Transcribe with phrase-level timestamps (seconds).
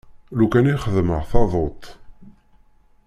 [0.37, 1.81] Lukan i xeddmeɣ taḍuṭ.